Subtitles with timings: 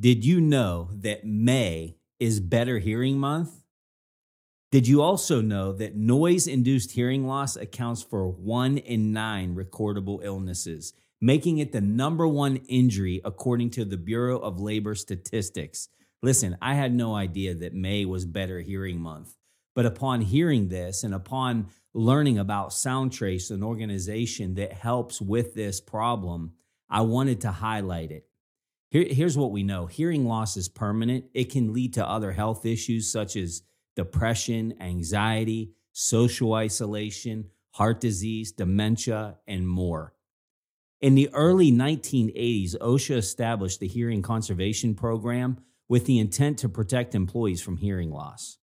[0.00, 3.64] Did you know that May is Better Hearing Month?
[4.70, 10.20] Did you also know that noise induced hearing loss accounts for one in nine recordable
[10.22, 15.88] illnesses, making it the number one injury according to the Bureau of Labor Statistics?
[16.22, 19.34] Listen, I had no idea that May was Better Hearing Month,
[19.74, 25.80] but upon hearing this and upon learning about Soundtrace, an organization that helps with this
[25.80, 26.52] problem,
[26.88, 28.27] I wanted to highlight it.
[28.90, 31.26] Here, here's what we know hearing loss is permanent.
[31.34, 33.62] It can lead to other health issues such as
[33.96, 40.14] depression, anxiety, social isolation, heart disease, dementia, and more.
[41.00, 45.58] In the early 1980s, OSHA established the Hearing Conservation Program
[45.88, 48.58] with the intent to protect employees from hearing loss.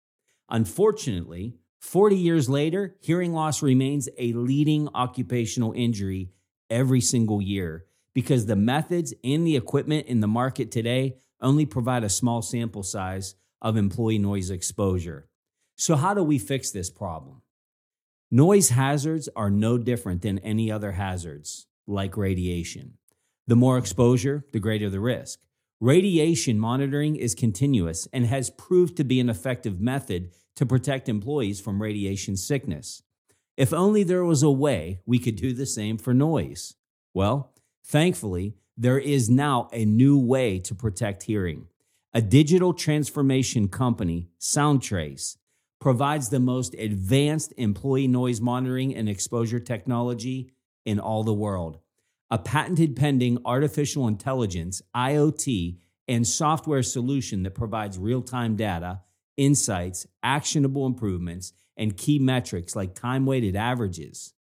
[0.49, 6.31] Unfortunately, 40 years later, hearing loss remains a leading occupational injury
[6.69, 12.03] every single year because the methods and the equipment in the market today only provide
[12.03, 15.27] a small sample size of employee noise exposure.
[15.75, 17.41] So, how do we fix this problem?
[18.29, 22.97] Noise hazards are no different than any other hazards, like radiation.
[23.47, 25.39] The more exposure, the greater the risk.
[25.79, 31.59] Radiation monitoring is continuous and has proved to be an effective method to protect employees
[31.59, 33.03] from radiation sickness.
[33.57, 36.75] If only there was a way we could do the same for noise.
[37.13, 37.52] Well,
[37.85, 41.67] Thankfully, there is now a new way to protect hearing.
[42.13, 45.37] A digital transformation company, Soundtrace,
[45.79, 50.51] provides the most advanced employee noise monitoring and exposure technology
[50.85, 51.79] in all the world.
[52.31, 59.01] A patented pending artificial intelligence, IoT, and software solution that provides real time data,
[59.37, 64.32] insights, actionable improvements, and key metrics like time weighted averages.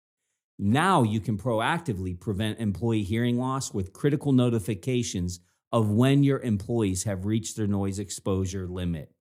[0.64, 5.40] Now you can proactively prevent employee hearing loss with critical notifications
[5.72, 9.12] of when your employees have reached their noise exposure limit.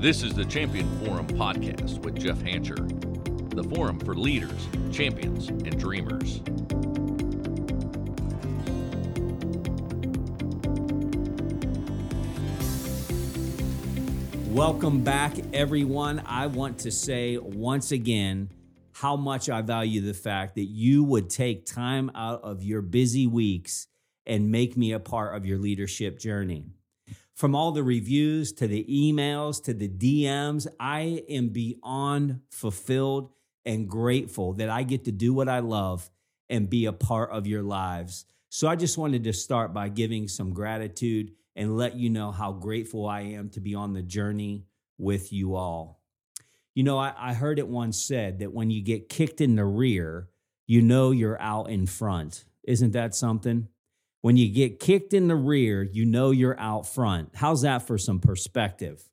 [0.00, 2.76] This is the Champion Forum podcast with Jeff Hancher,
[3.50, 6.40] the forum for leaders, champions, and dreamers.
[14.50, 16.22] Welcome back, everyone.
[16.24, 18.52] I want to say once again
[18.92, 23.26] how much I value the fact that you would take time out of your busy
[23.26, 23.88] weeks
[24.24, 26.66] and make me a part of your leadership journey
[27.38, 33.30] from all the reviews to the emails to the DMs, I am beyond fulfilled
[33.64, 36.10] and grateful that I get to do what I love
[36.48, 38.24] and be a part of your lives.
[38.48, 42.50] So I just wanted to start by giving some gratitude and let you know how
[42.50, 44.64] grateful I am to be on the journey
[44.98, 46.02] with you all.
[46.74, 49.64] You know, I, I heard it once said that when you get kicked in the
[49.64, 50.28] rear,
[50.66, 52.46] you know you're out in front.
[52.64, 53.68] Isn't that something?
[54.28, 57.30] When you get kicked in the rear, you know you're out front.
[57.34, 59.08] How's that for some perspective?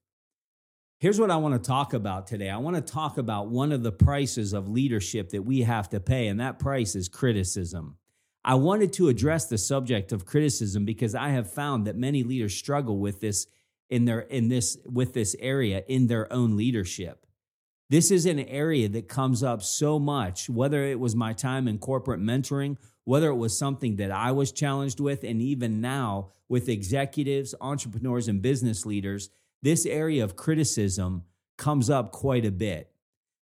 [0.99, 2.49] Here's what I want to talk about today.
[2.49, 6.01] I want to talk about one of the prices of leadership that we have to
[6.01, 7.95] pay, and that price is criticism.
[8.43, 12.53] I wanted to address the subject of criticism because I have found that many leaders
[12.53, 13.47] struggle with this
[13.89, 17.25] in their in this with this area in their own leadership.
[17.90, 21.78] This is an area that comes up so much, whether it was my time in
[21.78, 26.68] corporate mentoring whether it was something that I was challenged with, and even now with
[26.68, 29.29] executives, entrepreneurs, and business leaders,
[29.62, 31.24] this area of criticism
[31.57, 32.91] comes up quite a bit.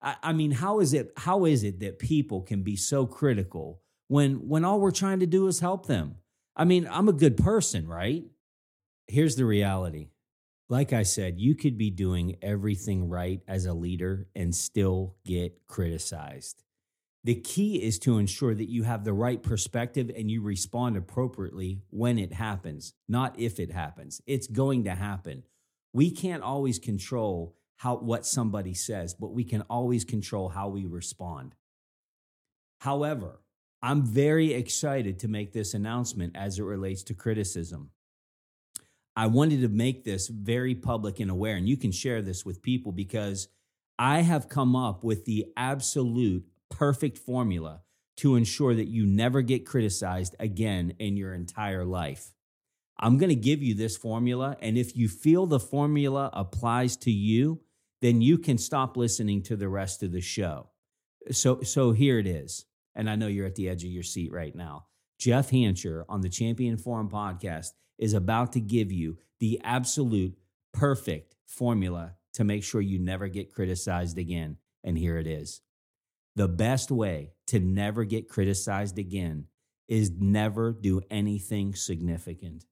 [0.01, 1.13] I, I mean, how is it?
[1.17, 5.27] How is it that people can be so critical when when all we're trying to
[5.27, 6.17] do is help them?
[6.55, 8.25] I mean, I'm a good person, right?
[9.09, 10.09] Here's the reality.
[10.69, 15.67] Like I said, you could be doing everything right as a leader and still get
[15.69, 16.65] criticized.
[17.23, 21.83] The key is to ensure that you have the right perspective and you respond appropriately
[21.91, 24.21] when it happens, not if it happens.
[24.27, 25.45] It's going to happen.
[25.93, 30.85] We can't always control how what somebody says, but we can always control how we
[30.85, 31.55] respond.
[32.81, 33.41] However,
[33.83, 37.91] I'm very excited to make this announcement as it relates to criticism.
[39.17, 42.63] I wanted to make this very public and aware, and you can share this with
[42.63, 43.49] people because
[43.99, 47.81] I have come up with the absolute perfect formula
[48.19, 52.35] to ensure that you never get criticized again in your entire life.
[52.99, 54.57] I'm going to give you this formula.
[54.61, 57.61] And if you feel the formula applies to you,
[58.01, 60.69] then you can stop listening to the rest of the show.
[61.31, 62.65] So, so here it is.
[62.95, 64.87] And I know you're at the edge of your seat right now.
[65.19, 70.37] Jeff Hancher on the Champion Forum podcast is about to give you the absolute
[70.73, 74.59] perfect formula to make sure you never get criticized again.
[74.85, 75.63] And here it is.
[76.35, 79.47] The best way to never get criticized again
[79.89, 82.65] is never do anything significant.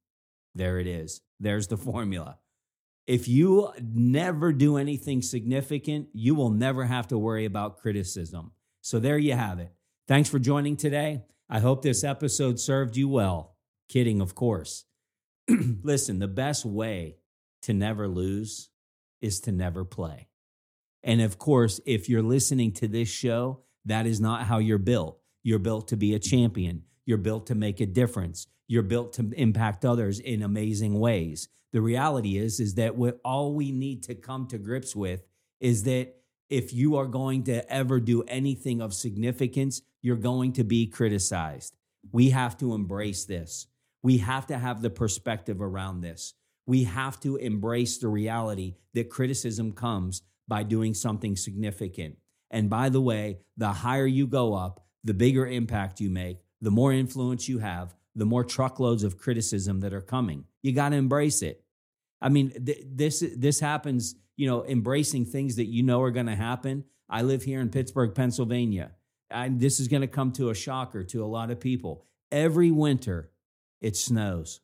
[0.55, 1.23] There it is.
[1.41, 2.38] There's the formula.
[3.06, 8.53] If you never do anything significant, you will never have to worry about criticism.
[8.81, 9.73] So there you have it.
[10.06, 11.23] Thanks for joining today.
[11.49, 13.56] I hope this episode served you well.
[13.88, 14.85] Kidding, of course.
[15.82, 17.17] Listen, the best way
[17.62, 18.70] to never lose
[19.20, 20.29] is to never play.
[21.02, 25.19] And of course, if you're listening to this show, that is not how you're built.
[25.43, 26.85] You're built to be a champion.
[27.05, 28.46] You're built to make a difference.
[28.67, 31.49] You're built to impact others in amazing ways.
[31.73, 35.26] The reality is is that what all we need to come to grips with
[35.61, 36.14] is that
[36.49, 41.76] if you are going to ever do anything of significance, you're going to be criticized.
[42.12, 43.67] We have to embrace this.
[44.05, 46.35] We have to have the perspective around this.
[46.67, 52.19] We have to embrace the reality that criticism comes by doing something significant.
[52.51, 56.71] And by the way, the higher you go up, the bigger impact you make, the
[56.71, 60.45] more influence you have, the more truckloads of criticism that are coming.
[60.62, 61.65] You got to embrace it.
[62.21, 66.27] I mean, th- this this happens, you know, embracing things that you know are going
[66.27, 66.85] to happen.
[67.09, 68.93] I live here in Pittsburgh, Pennsylvania.
[69.31, 72.05] And this is going to come to a shocker to a lot of people.
[72.31, 73.31] Every winter,
[73.85, 74.61] it snows.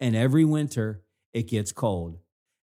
[0.00, 2.18] And every winter, it gets cold.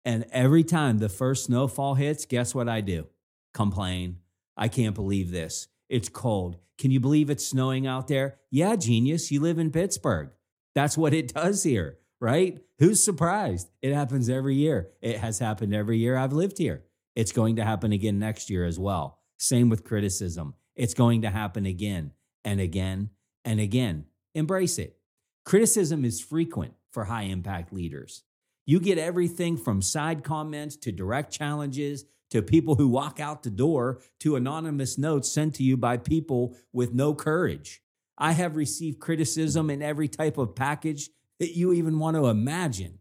[0.05, 3.07] And every time the first snowfall hits, guess what I do?
[3.53, 4.19] Complain.
[4.55, 5.67] I can't believe this.
[5.89, 6.57] It's cold.
[6.77, 8.37] Can you believe it's snowing out there?
[8.49, 9.29] Yeah, genius.
[9.29, 10.29] You live in Pittsburgh.
[10.73, 12.59] That's what it does here, right?
[12.79, 13.69] Who's surprised?
[13.81, 14.89] It happens every year.
[15.01, 16.85] It has happened every year I've lived here.
[17.13, 19.19] It's going to happen again next year as well.
[19.37, 20.55] Same with criticism.
[20.77, 22.13] It's going to happen again
[22.45, 23.09] and again
[23.43, 24.05] and again.
[24.33, 24.97] Embrace it.
[25.45, 28.23] Criticism is frequent for high impact leaders.
[28.65, 33.49] You get everything from side comments to direct challenges to people who walk out the
[33.49, 37.81] door to anonymous notes sent to you by people with no courage.
[38.17, 41.09] I have received criticism in every type of package
[41.39, 42.99] that you even want to imagine.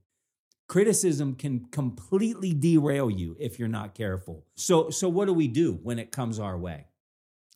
[0.66, 4.46] Criticism can completely derail you if you're not careful.
[4.56, 6.86] So, so what do we do when it comes our way?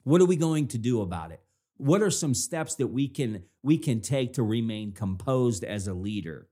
[0.05, 1.41] What are we going to do about it?
[1.79, 5.95] What are some steps that we can we can take to remain composed as a
[5.95, 6.49] leader?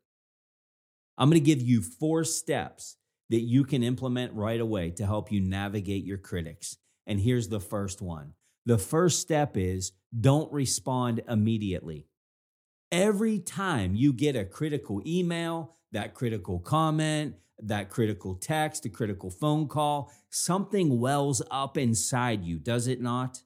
[1.17, 2.97] I'm going to give you four steps
[3.31, 6.77] that you can implement right away to help you navigate your critics.
[7.07, 8.35] And here's the first one.
[8.67, 12.07] The first step is don't respond immediately.
[12.93, 19.31] Every time you get a critical email, that critical comment, that critical text, a critical
[19.31, 23.41] phone call, something wells up inside you, does it not?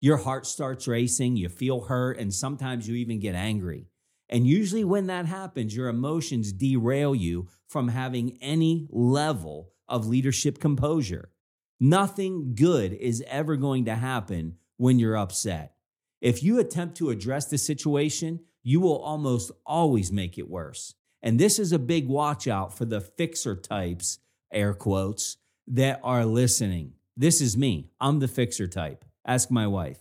[0.00, 3.86] Your heart starts racing, you feel hurt, and sometimes you even get angry.
[4.28, 10.58] And usually, when that happens, your emotions derail you from having any level of leadership
[10.58, 11.30] composure.
[11.78, 15.74] Nothing good is ever going to happen when you're upset.
[16.20, 20.94] If you attempt to address the situation, you will almost always make it worse.
[21.22, 24.18] And this is a big watch out for the fixer types,
[24.52, 25.36] air quotes,
[25.68, 26.92] that are listening.
[27.16, 27.90] This is me.
[28.00, 29.04] I'm the fixer type.
[29.26, 29.98] Ask my wife.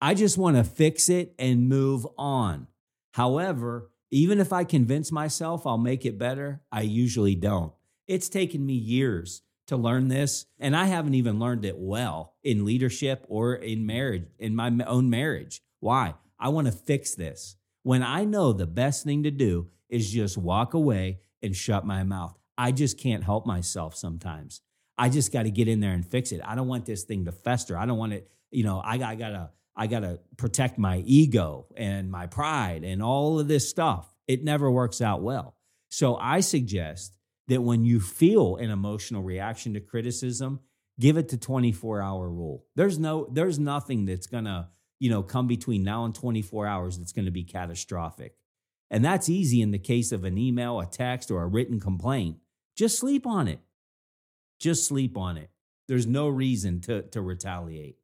[0.00, 2.68] I just want to fix it and move on.
[3.12, 7.72] However, even if I convince myself I'll make it better, I usually don't.
[8.08, 12.64] It's taken me years to learn this, and I haven't even learned it well in
[12.64, 15.62] leadership or in marriage, in my own marriage.
[15.78, 16.14] Why?
[16.38, 17.56] I want to fix this.
[17.82, 22.02] When I know the best thing to do is just walk away and shut my
[22.02, 22.36] mouth.
[22.58, 24.62] I just can't help myself sometimes.
[25.00, 26.42] I just got to get in there and fix it.
[26.44, 27.74] I don't want this thing to fester.
[27.78, 30.98] I don't want it, you know, I, I got to I got to protect my
[31.06, 34.14] ego and my pride and all of this stuff.
[34.28, 35.56] It never works out well.
[35.88, 37.16] So I suggest
[37.48, 40.60] that when you feel an emotional reaction to criticism,
[40.98, 42.66] give it to 24 hour rule.
[42.76, 46.98] There's no there's nothing that's going to, you know, come between now and 24 hours
[46.98, 48.34] that's going to be catastrophic.
[48.90, 52.36] And that's easy in the case of an email, a text or a written complaint.
[52.76, 53.60] Just sleep on it.
[54.60, 55.50] Just sleep on it.
[55.88, 57.96] There's no reason to to retaliate.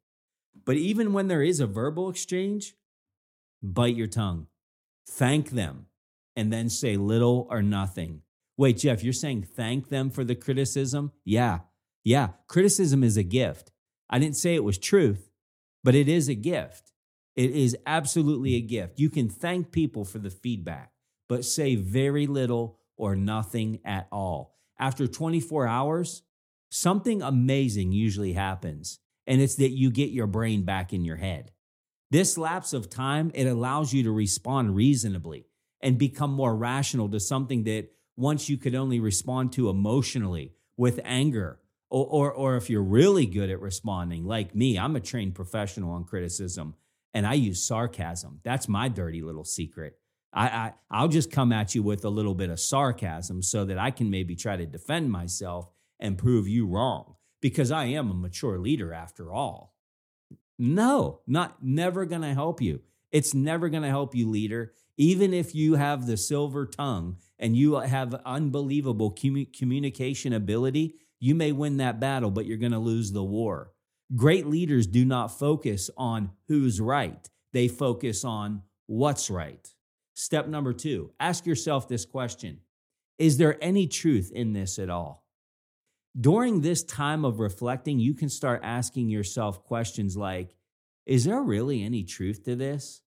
[0.65, 2.75] But even when there is a verbal exchange,
[3.61, 4.47] bite your tongue,
[5.07, 5.85] thank them,
[6.35, 8.23] and then say little or nothing.
[8.57, 11.11] Wait, Jeff, you're saying thank them for the criticism?
[11.23, 11.59] Yeah.
[12.03, 12.29] Yeah.
[12.47, 13.71] Criticism is a gift.
[14.09, 15.29] I didn't say it was truth,
[15.83, 16.91] but it is a gift.
[17.35, 18.99] It is absolutely a gift.
[18.99, 20.91] You can thank people for the feedback,
[21.29, 24.55] but say very little or nothing at all.
[24.79, 26.23] After 24 hours,
[26.69, 31.51] something amazing usually happens and it's that you get your brain back in your head.
[32.09, 35.47] This lapse of time, it allows you to respond reasonably
[35.81, 40.99] and become more rational to something that once you could only respond to emotionally with
[41.03, 41.59] anger.
[41.89, 45.91] Or, or, or if you're really good at responding, like me, I'm a trained professional
[45.91, 46.75] on criticism
[47.13, 48.41] and I use sarcasm.
[48.43, 49.97] That's my dirty little secret.
[50.33, 53.77] I, I I'll just come at you with a little bit of sarcasm so that
[53.77, 55.69] I can maybe try to defend myself
[55.99, 59.75] and prove you wrong because I am a mature leader after all.
[60.59, 62.81] No, not never going to help you.
[63.11, 64.73] It's never going to help you, leader.
[64.97, 71.51] Even if you have the silver tongue and you have unbelievable communication ability, you may
[71.51, 73.71] win that battle, but you're going to lose the war.
[74.15, 79.73] Great leaders do not focus on who's right, they focus on what's right.
[80.13, 82.61] Step number two ask yourself this question
[83.19, 85.26] Is there any truth in this at all?
[86.19, 90.55] During this time of reflecting, you can start asking yourself questions like
[91.05, 93.01] Is there really any truth to this?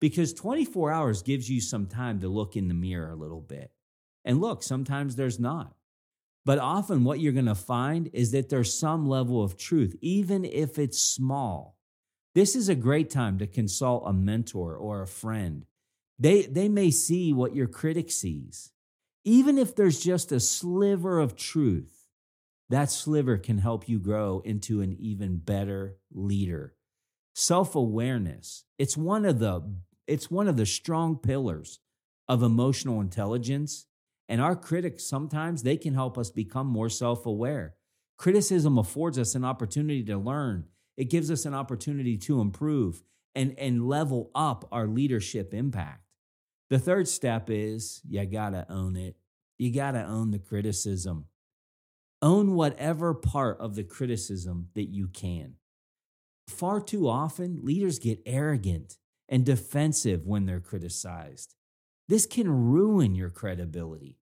[0.00, 3.70] Because 24 hours gives you some time to look in the mirror a little bit.
[4.24, 5.74] And look, sometimes there's not.
[6.44, 10.44] But often what you're going to find is that there's some level of truth, even
[10.44, 11.78] if it's small.
[12.34, 15.66] This is a great time to consult a mentor or a friend
[16.22, 18.70] they, they may see what your critic sees.
[19.24, 22.01] Even if there's just a sliver of truth,
[22.72, 26.74] that sliver can help you grow into an even better leader.
[27.34, 29.74] Self-awareness, it's one of the
[30.06, 31.80] it's one of the strong pillars
[32.28, 33.86] of emotional intelligence,
[34.28, 37.74] and our critics sometimes they can help us become more self-aware.
[38.18, 40.64] Criticism affords us an opportunity to learn.
[40.96, 43.02] It gives us an opportunity to improve
[43.34, 46.02] and, and level up our leadership impact.
[46.70, 49.16] The third step is you got to own it.
[49.58, 51.26] You got to own the criticism.
[52.22, 55.56] Own whatever part of the criticism that you can.
[56.48, 58.96] Far too often, leaders get arrogant
[59.28, 61.54] and defensive when they're criticized.
[62.08, 64.18] This can ruin your credibility,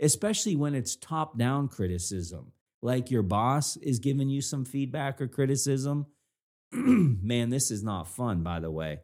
[0.00, 5.28] especially when it's top down criticism, like your boss is giving you some feedback or
[5.28, 6.06] criticism.
[6.72, 9.00] Man, this is not fun, by the way.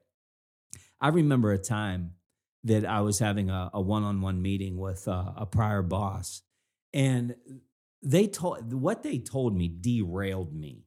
[1.00, 2.12] I remember a time
[2.64, 6.42] that I was having a, a one-on-one meeting with uh, a prior boss,
[6.92, 7.34] and
[8.02, 10.84] they told what they told me derailed me.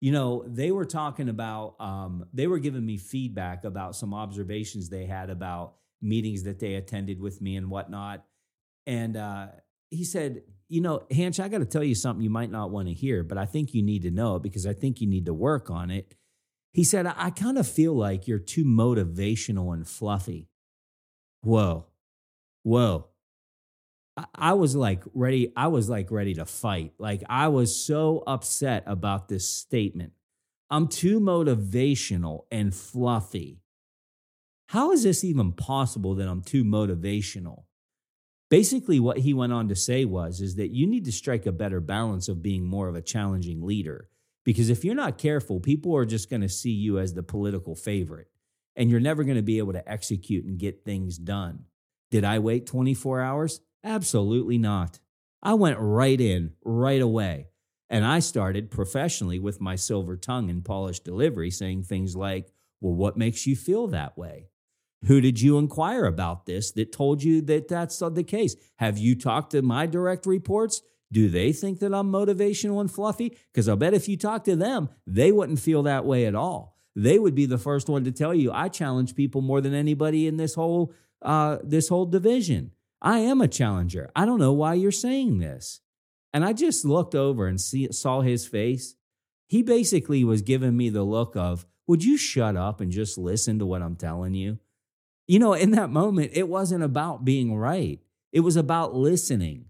[0.00, 4.88] You know, they were talking about um, they were giving me feedback about some observations
[4.88, 8.24] they had about meetings that they attended with me and whatnot.
[8.86, 9.46] And uh,
[9.90, 12.88] he said, "You know, Hanch, I got to tell you something you might not want
[12.88, 15.26] to hear, but I think you need to know it because I think you need
[15.26, 16.14] to work on it."
[16.72, 20.48] He said, "I, I kind of feel like you're too motivational and fluffy."
[21.44, 21.86] whoa,
[22.62, 23.06] whoa.
[24.34, 25.52] I, was like ready.
[25.56, 26.92] I was like ready to fight.
[26.98, 30.12] Like I was so upset about this statement.
[30.70, 33.60] I'm too motivational and fluffy.
[34.68, 37.64] How is this even possible that I'm too motivational?
[38.50, 41.52] Basically, what he went on to say was is that you need to strike a
[41.52, 44.08] better balance of being more of a challenging leader.
[44.44, 47.74] Because if you're not careful, people are just going to see you as the political
[47.74, 48.28] favorite
[48.76, 51.64] and you're never going to be able to execute and get things done.
[52.10, 53.60] Did I wait 24 hours?
[53.84, 54.98] Absolutely not.
[55.42, 57.48] I went right in right away.
[57.90, 62.50] And I started professionally with my silver tongue and polished delivery, saying things like,
[62.80, 64.48] Well, what makes you feel that way?
[65.06, 68.56] Who did you inquire about this that told you that that's the case?
[68.76, 70.80] Have you talked to my direct reports?
[71.12, 73.36] Do they think that I'm motivational and fluffy?
[73.52, 76.74] Because I'll bet if you talk to them, they wouldn't feel that way at all
[76.96, 80.26] they would be the first one to tell you I challenge people more than anybody
[80.26, 82.72] in this whole uh, this whole division.
[83.04, 84.10] I am a challenger.
[84.16, 85.82] I don't know why you're saying this.
[86.32, 88.96] And I just looked over and see, saw his face.
[89.46, 93.58] He basically was giving me the look of, Would you shut up and just listen
[93.58, 94.58] to what I'm telling you?
[95.28, 98.00] You know, in that moment, it wasn't about being right,
[98.32, 99.66] it was about listening.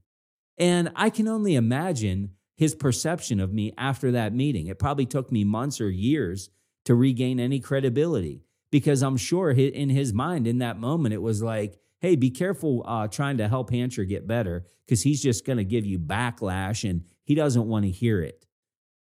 [0.57, 4.69] And I can only imagine his perception of me after that meeting.
[4.69, 6.50] It probably took me months or years
[6.85, 11.43] to regain any credibility because I'm sure in his mind in that moment it was
[11.43, 15.57] like, hey, be careful uh, trying to help Hancher get better because he's just going
[15.57, 18.45] to give you backlash and he doesn't want to hear it.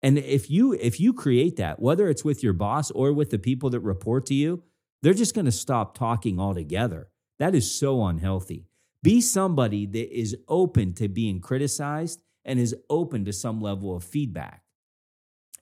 [0.02, 3.38] And if you if you create that, whether it's with your boss or with the
[3.38, 4.62] people that report to you,
[5.00, 7.08] they're just going to stop talking altogether.
[7.38, 8.66] That is so unhealthy.
[9.02, 14.04] Be somebody that is open to being criticized and is open to some level of
[14.04, 14.64] feedback.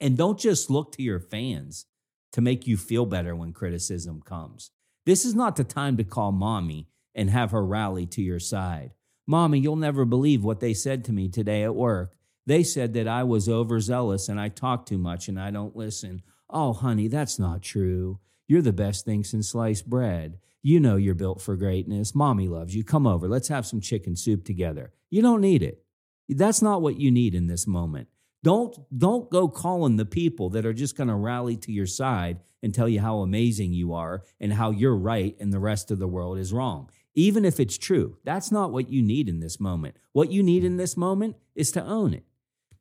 [0.00, 1.86] And don't just look to your fans
[2.32, 4.72] to make you feel better when criticism comes.
[5.06, 8.92] This is not the time to call mommy and have her rally to your side.
[9.26, 12.16] Mommy, you'll never believe what they said to me today at work.
[12.46, 16.22] They said that I was overzealous and I talk too much and I don't listen.
[16.48, 18.18] Oh, honey, that's not true.
[18.48, 20.38] You're the best thing since sliced bread.
[20.62, 22.14] You know you're built for greatness.
[22.14, 22.82] Mommy loves you.
[22.82, 23.28] Come over.
[23.28, 24.92] Let's have some chicken soup together.
[25.08, 25.84] You don't need it.
[26.28, 28.08] That's not what you need in this moment.
[28.42, 32.40] Don't don't go calling the people that are just going to rally to your side
[32.62, 35.98] and tell you how amazing you are and how you're right and the rest of
[35.98, 36.90] the world is wrong.
[37.14, 39.96] Even if it's true, that's not what you need in this moment.
[40.12, 42.24] What you need in this moment is to own it.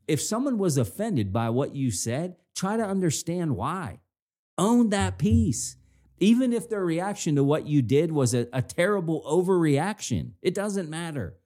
[0.07, 3.99] If someone was offended by what you said, try to understand why.
[4.57, 5.77] Own that piece.
[6.19, 10.89] Even if their reaction to what you did was a, a terrible overreaction, it doesn't
[10.89, 11.37] matter.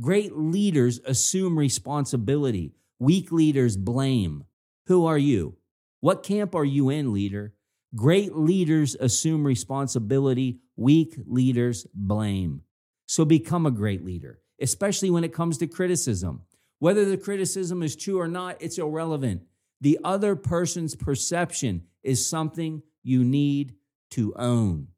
[0.00, 2.74] Great leaders assume responsibility.
[2.98, 4.44] Weak leaders blame.
[4.86, 5.56] Who are you?
[6.00, 7.54] What camp are you in, leader?
[7.94, 10.60] Great leaders assume responsibility.
[10.80, 12.62] Weak leaders blame.
[13.04, 16.40] So become a great leader, especially when it comes to criticism.
[16.78, 19.42] Whether the criticism is true or not, it's irrelevant.
[19.82, 23.74] The other person's perception is something you need
[24.12, 24.88] to own.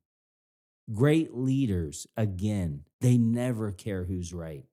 [0.92, 4.66] Great leaders, again, they never care who's right.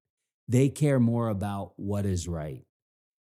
[0.47, 2.61] They care more about what is right.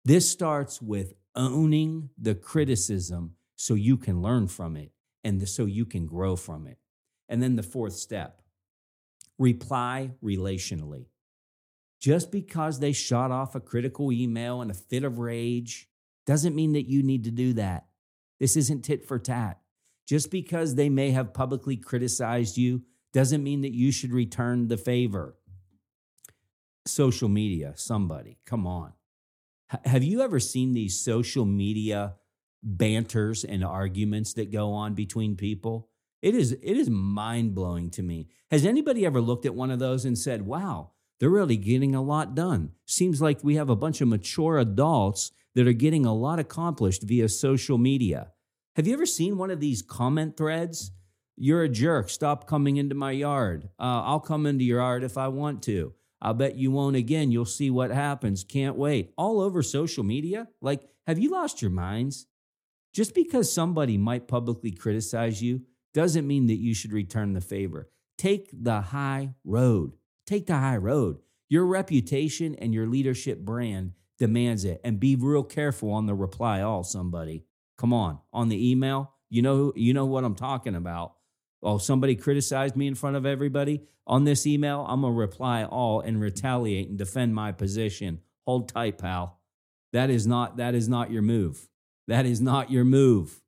[0.03, 4.91] This starts with owning the criticism so you can learn from it
[5.23, 6.78] and so you can grow from it.
[7.29, 8.41] And then the fourth step
[9.37, 11.05] reply relationally.
[12.01, 15.87] Just because they shot off a critical email in a fit of rage
[16.25, 17.87] doesn't mean that you need to do that.
[18.39, 19.59] This isn't tit for tat.
[20.07, 22.83] Just because they may have publicly criticized you
[23.13, 25.35] doesn't mean that you should return the favor.
[26.85, 28.93] Social media, somebody, come on.
[29.85, 32.15] Have you ever seen these social media
[32.63, 35.88] banters and arguments that go on between people?
[36.21, 38.27] It is it is mind-blowing to me.
[38.51, 42.01] Has anybody ever looked at one of those and said, "Wow, they're really getting a
[42.01, 46.15] lot done." Seems like we have a bunch of mature adults that are getting a
[46.15, 48.31] lot accomplished via social media.
[48.75, 50.91] Have you ever seen one of these comment threads?
[51.35, 52.09] You're a jerk.
[52.09, 53.69] Stop coming into my yard.
[53.79, 55.93] Uh, I'll come into your yard if I want to.
[56.21, 57.31] I'll bet you won't again.
[57.31, 58.43] You'll see what happens.
[58.43, 59.13] Can't wait.
[59.17, 60.49] All over social media.
[60.61, 62.27] Like, have you lost your minds?
[62.93, 65.61] Just because somebody might publicly criticize you
[65.93, 67.89] doesn't mean that you should return the favor.
[68.17, 69.93] Take the high road.
[70.27, 71.19] Take the high road.
[71.47, 74.81] Your reputation and your leadership brand demands it.
[74.83, 77.45] And be real careful on the reply all, somebody.
[77.77, 78.19] Come on.
[78.33, 81.13] On the email, you know, you know what I'm talking about.
[81.61, 84.85] Oh, somebody criticized me in front of everybody on this email.
[84.87, 88.19] I'm gonna reply all and retaliate and defend my position.
[88.45, 89.39] Hold tight, pal.
[89.93, 91.69] That is not that is not your move.
[92.07, 93.41] That is not your move.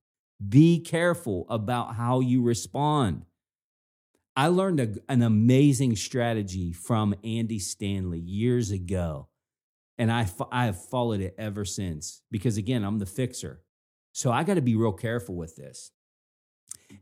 [0.50, 3.26] Be careful about how you respond.
[4.36, 9.28] I learned a, an amazing strategy from Andy Stanley years ago,
[9.98, 13.62] and I, I have followed it ever since because, again, I'm the fixer.
[14.14, 15.92] So I got to be real careful with this.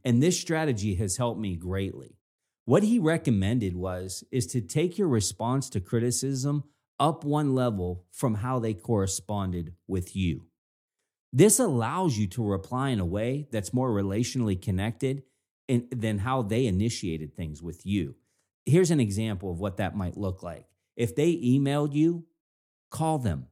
[0.04, 2.18] And this strategy has helped me greatly.
[2.66, 6.66] What he recommended was is to take your response to criticism
[7.00, 10.49] up one level from how they corresponded with you.
[11.32, 15.24] This allows you to reply in a way that's more relationally connected
[15.68, 18.16] in, than how they initiated things with you.
[18.66, 20.66] Here's an example of what that might look like.
[20.96, 22.26] If they emailed you,
[22.90, 23.48] call them.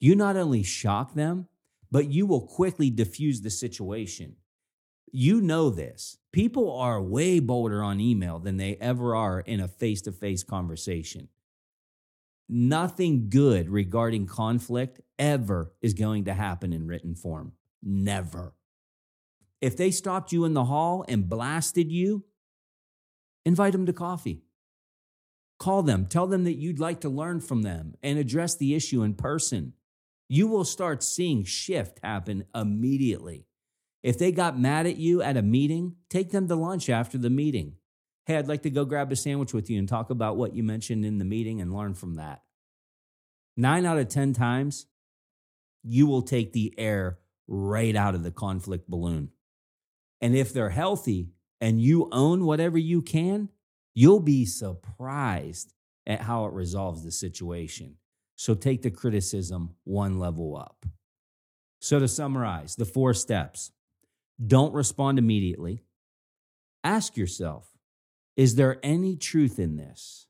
[0.00, 1.48] You not only shock them,
[1.90, 4.36] but you will quickly diffuse the situation.
[5.10, 6.18] You know this.
[6.32, 10.42] People are way bolder on email than they ever are in a face to face
[10.42, 11.28] conversation
[12.52, 17.52] nothing good regarding conflict ever is going to happen in written form.
[17.82, 18.54] Never.
[19.60, 22.24] If they stopped you in the hall and blasted you,
[23.44, 24.42] invite them to coffee.
[25.58, 29.02] Call them, tell them that you'd like to learn from them and address the issue
[29.02, 29.74] in person.
[30.28, 33.46] You will start seeing shift happen immediately.
[34.02, 37.30] If they got mad at you at a meeting, take them to lunch after the
[37.30, 37.76] meeting.
[38.24, 40.62] Hey, I'd like to go grab a sandwich with you and talk about what you
[40.62, 42.42] mentioned in the meeting and learn from that.
[43.56, 44.86] Nine out of 10 times,
[45.82, 49.30] you will take the air right out of the conflict balloon.
[50.20, 51.30] And if they're healthy
[51.60, 53.48] and you own whatever you can,
[53.94, 55.74] you'll be surprised
[56.06, 57.96] at how it resolves the situation.
[58.36, 60.86] So take the criticism one level up.
[61.80, 63.72] So to summarize, the four steps
[64.44, 65.82] don't respond immediately.
[66.84, 67.71] Ask yourself,
[68.36, 70.26] is there any truth in this?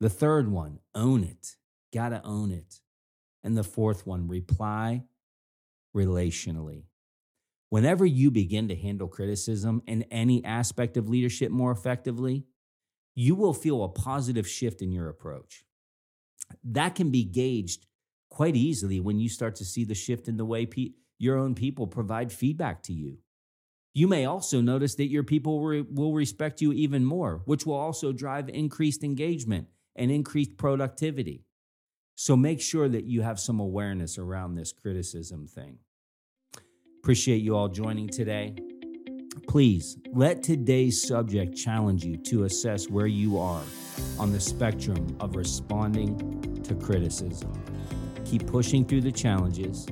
[0.00, 1.56] The third one, own it.
[1.92, 2.80] Got to own it.
[3.42, 5.04] And the fourth one, reply
[5.96, 6.84] relationally.
[7.70, 12.46] Whenever you begin to handle criticism in any aspect of leadership more effectively,
[13.14, 15.64] you will feel a positive shift in your approach.
[16.64, 17.86] That can be gauged
[18.30, 21.54] quite easily when you start to see the shift in the way pe- your own
[21.54, 23.18] people provide feedback to you
[23.98, 28.12] You may also notice that your people will respect you even more, which will also
[28.12, 31.42] drive increased engagement and increased productivity.
[32.14, 35.78] So make sure that you have some awareness around this criticism thing.
[37.02, 38.54] Appreciate you all joining today.
[39.48, 43.64] Please let today's subject challenge you to assess where you are
[44.16, 47.52] on the spectrum of responding to criticism.
[48.24, 49.88] Keep pushing through the challenges,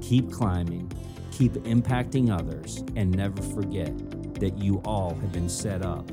[0.00, 0.90] keep climbing,
[1.34, 3.92] keep impacting others, and never forget
[4.34, 6.06] that you all have been set up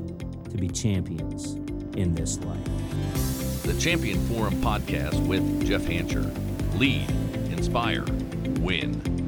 [0.50, 1.54] to be champions
[1.96, 3.62] in this life.
[3.62, 6.28] The Champion Forum podcast with Jeff Hancher.
[6.76, 7.08] Lead,
[7.52, 8.04] inspire,
[8.60, 9.21] win.